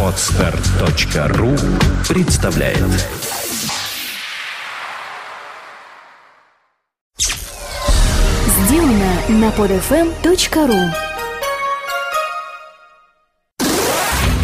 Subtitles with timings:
[0.00, 1.56] Отстар.ру
[2.08, 2.78] представляет
[8.46, 10.92] Сделано на podfm.ru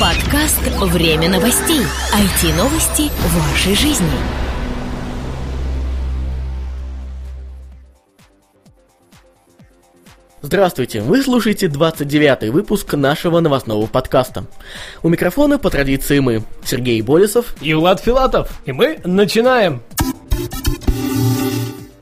[0.01, 1.83] Подкаст «Время новостей».
[2.13, 4.50] IT-новости вашей жизни.
[10.43, 14.47] Здравствуйте, вы слушаете 29-й выпуск нашего новостного подкаста.
[15.03, 18.63] У микрофона по традиции мы, Сергей Болесов и Влад Филатов.
[18.65, 19.83] И мы начинаем.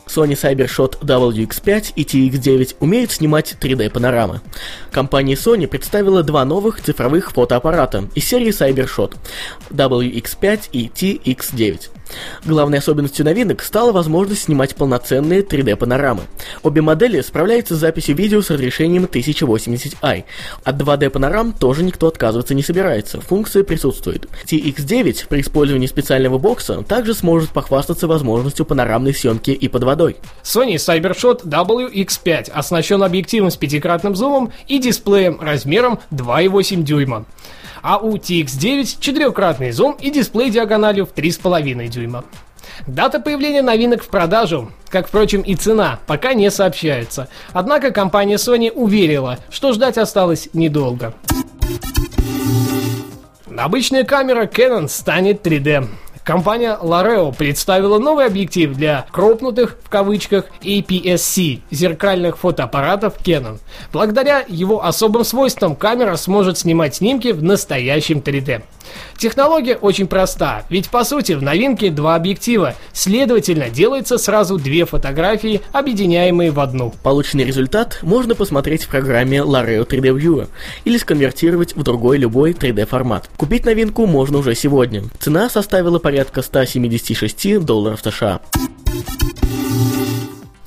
[0.09, 4.41] Sony CyberShot WX5 и TX9 умеют снимать 3D-панорамы.
[4.91, 9.15] Компания Sony представила два новых цифровых фотоаппарата из серии CyberShot
[9.71, 11.91] WX5 и TX9.
[12.45, 16.23] Главной особенностью новинок стала возможность снимать полноценные 3D-панорамы.
[16.63, 20.25] Обе модели справляются с записью видео с разрешением 1080i.
[20.65, 24.27] От 2D-панорам тоже никто отказываться не собирается, функция присутствует.
[24.47, 29.98] TX9 при использовании специального бокса также сможет похвастаться возможностью панорамной съемки и под водой.
[30.43, 37.27] Sony CyberShot WX5 оснащен объективом с пятикратным зумом и дисплеем размером 2,8 дюйма
[37.83, 42.25] а у TX9 четырехкратный зум и дисплей диагональю в 3,5 дюйма.
[42.87, 47.29] Дата появления новинок в продажу, как, впрочем, и цена, пока не сообщается.
[47.53, 51.15] Однако компания Sony уверила, что ждать осталось недолго.
[53.57, 55.89] Обычная камера Canon станет 3D.
[56.29, 63.61] Компания Lareo представила новый объектив для кропнутых, в кавычках, APS-C зеркальных фотоаппаратов Canon.
[63.95, 68.63] Благодаря его особым свойствам камера сможет снимать снимки в настоящем 3D.
[69.17, 75.61] Технология очень проста, ведь по сути в новинке два объектива, следовательно делается сразу две фотографии,
[75.73, 76.95] объединяемые в одну.
[77.03, 80.49] Полученный результат можно посмотреть в программе Lareo 3D Viewer
[80.85, 83.29] или сконвертировать в другой любой 3D формат.
[83.37, 85.03] Купить новинку можно уже сегодня.
[85.19, 88.41] Цена составила порядка 176 долларов США.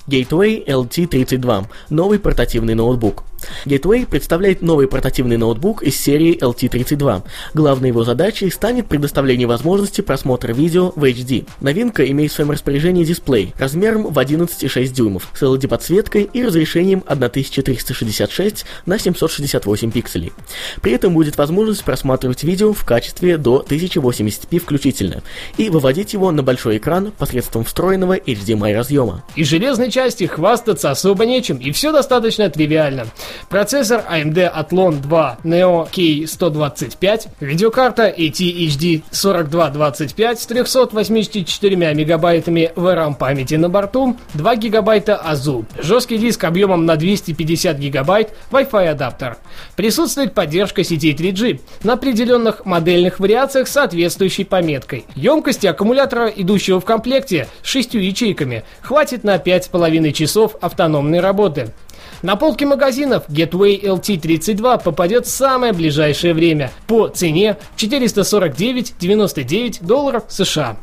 [0.08, 3.24] Gateway LT32– новый портативный ноутбук.
[3.66, 7.24] Gateway представляет новый портативный ноутбук из серии LT32.
[7.54, 11.48] Главной его задачей станет предоставление возможности просмотра видео в HD.
[11.60, 18.66] Новинка имеет в своем распоряжении дисплей размером в 11,6 дюймов с LED-подсветкой и разрешением 1366
[18.86, 20.34] на 768 пикселей.
[20.82, 25.24] При этом будет возможность просматривать видео в качестве до 1080p включительно
[25.58, 29.24] и выводить его на большой экран посредством встроенного HDMI разъема.
[29.36, 33.08] И железной части хвастаться особо нечем, и все достаточно тривиально.
[33.50, 43.70] Процессор AMD Athlon 2 Neo K125, видеокарта AT-HD 4225 с 384 мегабайтами VRAM памяти на
[43.70, 49.38] борту, 2 гигабайта AZU, жесткий диск объемом на 250 гигабайт, Wi-Fi адаптер.
[49.76, 55.06] Присутствует поддержка сетей 3G на определенных модельных вариациях с соответствующей пометкой.
[55.16, 61.74] Емкости аккумулятора, идущего в комплекте с 6 ячейками, хватит на 5,5 часов автономной работы.
[62.22, 70.78] На полке магазинов Getway LT32 попадет в самое ближайшее время по цене 449,99 долларов США.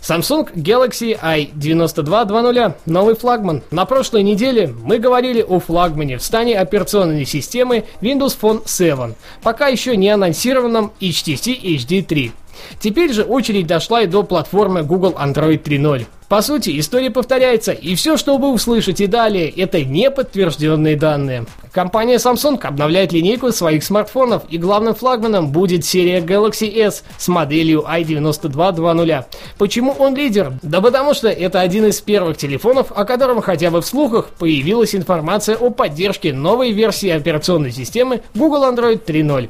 [0.00, 3.62] Samsung Galaxy i9220– новый флагман.
[3.70, 9.66] На прошлой неделе мы говорили о флагмане в стане операционной системы Windows Phone 7, пока
[9.66, 12.32] еще не анонсированном HTC HD 3.
[12.80, 16.06] Теперь же очередь дошла и до платформы Google Android 3.0.
[16.28, 21.46] По сути, история повторяется, и все, что вы услышите далее, это неподтвержденные данные.
[21.72, 27.86] Компания Samsung обновляет линейку своих смартфонов, и главным флагманом будет серия Galaxy S с моделью
[27.88, 29.24] i9220.
[29.56, 30.52] Почему он лидер?
[30.60, 34.94] Да потому что это один из первых телефонов, о котором хотя бы в слухах появилась
[34.94, 39.48] информация о поддержке новой версии операционной системы Google Android 3.0.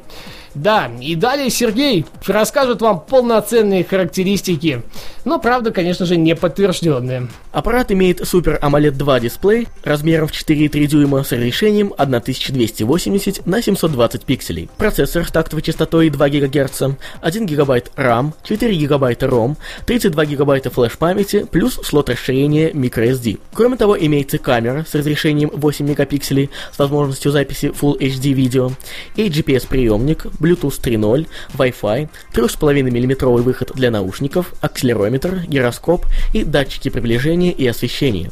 [0.55, 4.81] Да, и далее Сергей расскажет вам полноценные характеристики,
[5.25, 7.27] но правда, конечно же, не подтвержденные.
[7.51, 14.23] Аппарат имеет Super AMOLED 2 дисплей размером в 4,3 дюйма с разрешением 1280 на 720
[14.23, 14.69] пикселей.
[14.77, 16.83] Процессор с тактовой частотой 2 ГГц,
[17.21, 19.55] 1 ГБ RAM, 4 ГБ ROM,
[19.85, 23.39] 32 ГБ флеш-памяти плюс слот расширения microSD.
[23.53, 28.71] Кроме того, имеется камера с разрешением 8 мегапикселей с возможностью записи Full HD видео
[29.15, 37.51] и GPS-приемник, Bluetooth 3.0, Wi-Fi, 3,5 мм выход для наушников, акселерометр, гироскоп и датчики приближения
[37.51, 38.31] и освещения.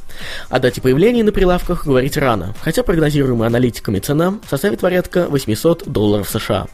[0.49, 6.29] О дате появления на прилавках говорить рано, хотя прогнозируемая аналитиками цена составит порядка 800 долларов
[6.29, 6.67] США.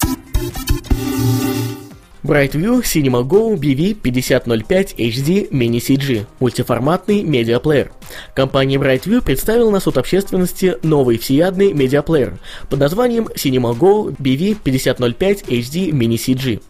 [2.23, 7.91] BrightView Cinema Go BV5005 HD Mini CG– мультиформатный медиаплеер.
[8.33, 12.37] Компания BrightView представила на суд общественности новый всеядный медиаплеер
[12.69, 16.61] под названием Cinema Go BV5005 HD Mini CG.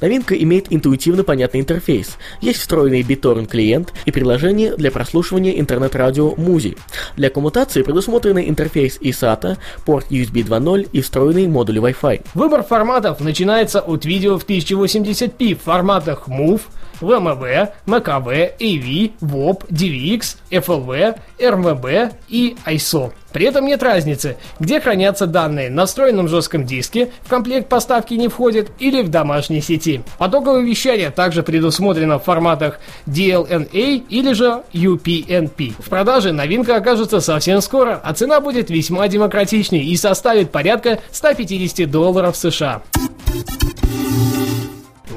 [0.00, 2.16] Новинка имеет интуитивно понятный интерфейс.
[2.40, 6.78] Есть встроенный BitTorrent клиент и приложение для прослушивания интернет-радио Muzi.
[7.16, 12.22] Для коммутации предусмотрены интерфейс eSATA, порт USB 2.0 и встроенный модуль Wi-Fi.
[12.34, 14.44] Выбор форматов начинается от видео в
[15.02, 16.60] 1080p в форматах MOV,
[17.02, 23.12] VMV, MKV, AV, WOP, DVX, FLV, RMB и ISO.
[23.32, 28.28] При этом нет разницы, где хранятся данные, на встроенном жестком диске, в комплект поставки не
[28.28, 30.02] входит или в домашней сети.
[30.18, 35.74] Потоковое вещание также предусмотрено в форматах DLNA или же UPnP.
[35.78, 41.90] В продаже новинка окажется совсем скоро, а цена будет весьма демократичной и составит порядка 150
[41.90, 42.82] долларов США.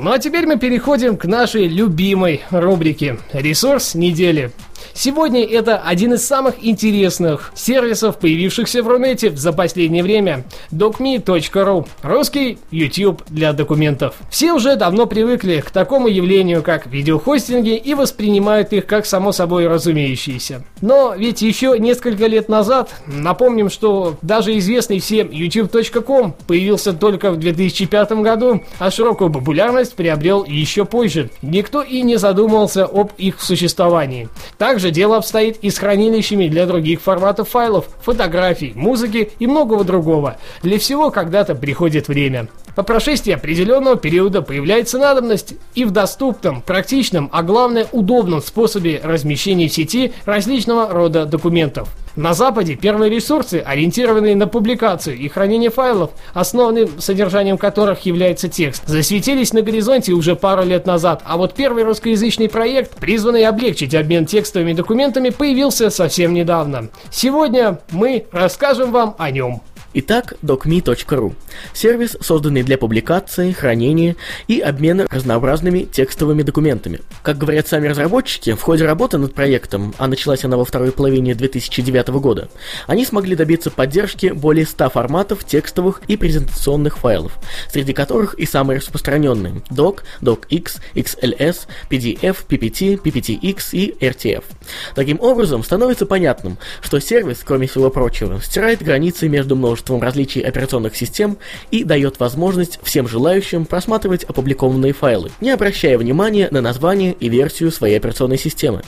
[0.06, 4.52] Ну а теперь мы переходим к нашей любимой рубрике «Ресурс недели».
[4.98, 10.46] Сегодня это один из самых интересных сервисов, появившихся в Рунете за последнее время.
[10.72, 14.16] docme.ru Русский YouTube для документов.
[14.30, 19.68] Все уже давно привыкли к такому явлению, как видеохостинги, и воспринимают их как само собой
[19.68, 20.64] разумеющиеся.
[20.80, 27.38] Но ведь еще несколько лет назад, напомним, что даже известный всем youtube.com появился только в
[27.38, 31.32] 2005 году, а широкую популярность приобрел еще позже.
[31.42, 34.30] Никто и не задумывался об их существовании.
[34.58, 39.84] Также же дело обстоит и с хранилищами для других форматов файлов, фотографий, музыки и многого
[39.84, 40.38] другого.
[40.62, 42.48] Для всего когда-то приходит время.
[42.76, 49.70] По прошествии определенного периода появляется надобность и в доступном, практичном, а главное удобном способе размещения
[49.70, 51.90] в сети различного рода документов.
[52.16, 58.88] На Западе первые ресурсы, ориентированные на публикацию и хранение файлов, основным содержанием которых является текст,
[58.88, 64.26] засветились на горизонте уже пару лет назад, а вот первый русскоязычный проект, призванный облегчить обмен
[64.26, 66.90] текстовыми документами, появился совсем недавно.
[67.12, 69.62] Сегодня мы расскажем вам о нем.
[69.98, 71.36] Итак, docme.ru–
[71.74, 74.18] сервис, созданный для публикации, хранения
[74.50, 77.00] и обмена разнообразными текстовыми документами.
[77.24, 81.34] Как говорят сами разработчики, в ходе работы над проектом, а началась она во второй половине
[81.34, 82.50] 2009 года,
[82.88, 87.32] они смогли добиться поддержки более 100 форматов текстовых и презентационных файлов,
[87.72, 94.44] среди которых и самые распространенные– doc, docx, xls, pdf, ppt, pptx и rtf.
[94.94, 100.42] Таким образом, становится понятным, что сервис, кроме всего прочего, стирает границы между множеством множеством различий
[100.42, 101.38] операционных систем
[101.72, 107.72] и дает возможность всем желающим просматривать опубликованные файлы, не обращая внимания на название и версию
[107.72, 108.82] своей операционной системы.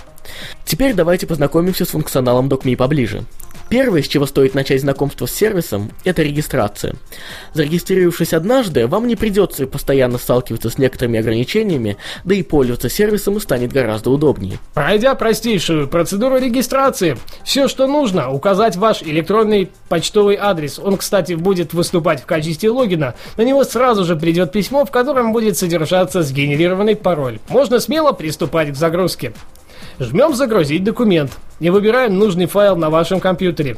[0.65, 3.23] Теперь давайте познакомимся с функционалом DocMe поближе.
[3.69, 6.95] Первое, с чего стоит начать знакомство с сервисом, это регистрация.
[7.53, 13.73] Зарегистрировавшись однажды, вам не придется постоянно сталкиваться с некоторыми ограничениями, да и пользоваться сервисом станет
[13.73, 14.59] гораздо удобнее.
[14.73, 20.79] Пройдя простейшую процедуру регистрации, все, что нужно, указать ваш электронный почтовый адрес.
[20.79, 23.15] Он, кстати, будет выступать в качестве логина.
[23.35, 27.39] На него сразу же придет письмо, в котором будет содержаться сгенерированный пароль.
[27.49, 29.33] Можно смело приступать к загрузке.
[29.99, 33.77] Жмем «Загрузить документ» и выбираем нужный файл на вашем компьютере.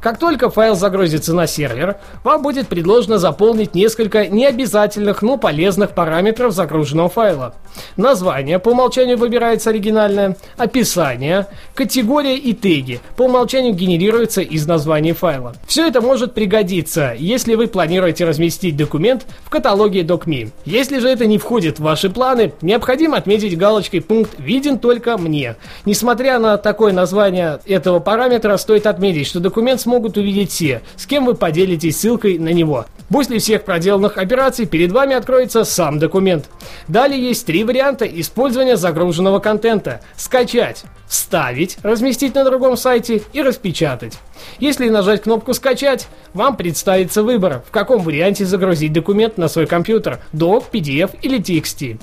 [0.00, 6.52] Как только файл загрузится на сервер, вам будет предложено заполнить несколько необязательных, но полезных параметров
[6.52, 7.54] загруженного файла.
[7.96, 15.54] Название по умолчанию выбирается оригинальное, описание, категория и теги по умолчанию генерируются из названия файла.
[15.66, 20.50] Все это может пригодиться, если вы планируете разместить документ в каталоге DocMe.
[20.64, 25.56] Если же это не входит в ваши планы, необходимо отметить галочкой пункт «Виден только мне».
[25.84, 31.04] Несмотря на такое название этого параметра, стоит отметить, что документ документ смогут увидеть все, с
[31.04, 32.86] кем вы поделитесь ссылкой на него.
[33.10, 36.48] После всех проделанных операций перед вами откроется сам документ.
[36.88, 40.00] Далее есть три варианта использования загруженного контента.
[40.16, 44.18] Скачать, вставить, разместить на другом сайте и распечатать.
[44.58, 50.20] Если нажать кнопку «Скачать», вам представится выбор, в каком варианте загрузить документ на свой компьютер–
[50.32, 52.00] DOC, PDF или TXT.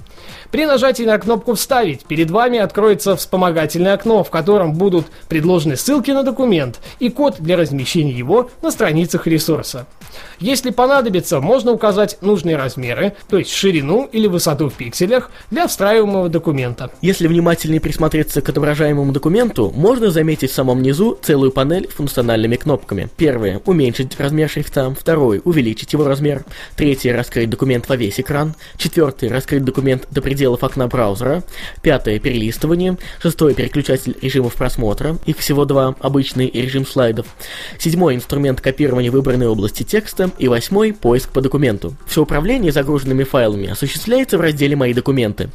[0.52, 6.12] При нажатии на кнопку «Вставить» перед вами откроется вспомогательное окно, в котором будут предложены ссылки
[6.12, 9.88] на документ и код для размещения его на страницах ресурса.
[10.40, 16.30] Если понадобится, можно указать нужные размеры, то есть ширину или высоту в пикселях для встраиваемого
[16.30, 16.92] документа.
[17.02, 23.10] Если внимательнее присмотреться к отображаемому документу, можно заметить в самом низу целую панель функциональными кнопками.
[23.18, 24.94] Первое– уменьшить размер шрифта.
[24.98, 26.46] Второе– увеличить его размер.
[26.76, 28.56] Третье– раскрыть документ во весь экран.
[28.78, 31.44] Четвертое– раскрыть документ до пределов окна браузера.
[31.84, 32.98] Пятое– перелистывание.
[33.22, 35.18] Шестое– переключатель режимов просмотра.
[35.26, 37.28] Их всего два– обычный и режим слайдов.
[37.78, 40.32] Седьмой– инструмент копирования выбранной области текста.
[40.40, 41.96] И восьмой поиск по документу.
[42.08, 45.50] Все управление загруженными файлами осуществляется в разделе «Мои документы».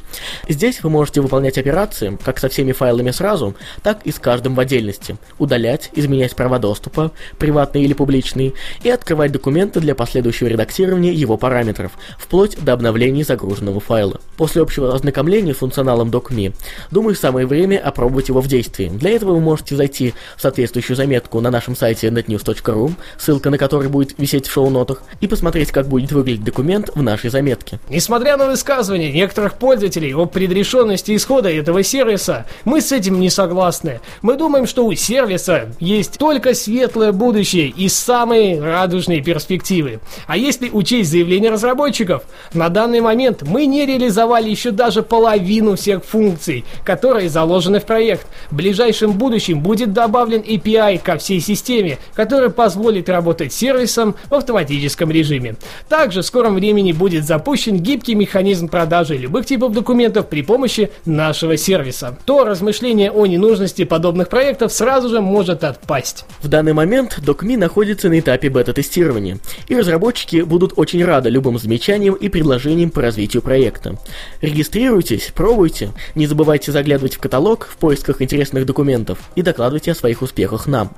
[0.47, 4.59] Здесь вы можете выполнять операции как со всеми файлами сразу, так и с каждым в
[4.59, 8.53] отдельности, удалять, изменять права доступа, приватные или публичные,
[8.83, 14.19] и открывать документы для последующего редактирования его параметров, вплоть до обновления загруженного файла.
[14.37, 16.53] После общего ознакомления с функционалом DocMe,
[16.91, 18.89] думаю, самое время опробовать его в действии.
[18.89, 23.89] Для этого вы можете зайти в соответствующую заметку на нашем сайте netnews.ru, ссылка на который
[23.89, 27.79] будет висеть в шоу-нотах, и посмотреть, как будет выглядеть документ в нашей заметке.
[27.89, 33.99] Несмотря на высказывания некоторых пользователей о предрешенности исхода этого сервиса, мы с этим не согласны.
[34.21, 39.99] Мы думаем, что у сервиса есть только светлое будущее и самые радужные перспективы.
[40.27, 46.03] А если учесть заявления разработчиков, на данный момент мы не реализовали еще даже половину всех
[46.03, 48.27] функций, которые заложены в проект.
[48.49, 55.11] В ближайшем будущем будет добавлен API ко всей системе, который позволит работать сервисом в автоматическом
[55.11, 55.55] режиме.
[55.89, 61.57] Также в скором времени будет запущен гибкий механизм продажи любых типов документов при помощи нашего
[61.57, 62.17] сервиса.
[62.25, 66.25] То размышление о ненужности подобных проектов сразу же может отпасть.
[66.41, 72.15] В данный момент DocMe находится на этапе бета-тестирования, и разработчики будут очень рады любым замечаниям
[72.15, 73.97] и предложениям по развитию проекта.
[74.41, 80.21] Регистрируйтесь, пробуйте, не забывайте заглядывать в каталог в поисках интересных документов и докладывайте о своих
[80.21, 80.91] успехах нам.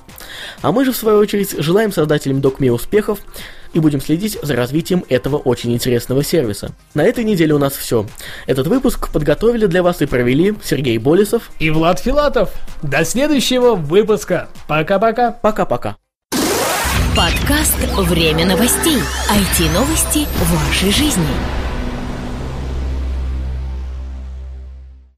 [0.61, 3.19] А мы же, в свою очередь, желаем создателям DocMe успехов
[3.73, 6.71] и будем следить за развитием этого очень интересного сервиса.
[6.93, 8.05] На этой неделе у нас все.
[8.45, 12.51] Этот выпуск подготовили для вас и провели Сергей Болесов и Влад Филатов.
[12.81, 14.49] До следующего выпуска.
[14.67, 15.31] Пока-пока.
[15.31, 15.97] Пока-пока.
[17.15, 18.97] Подкаст «Время новостей».
[19.29, 21.62] IT-новости вашей жизни.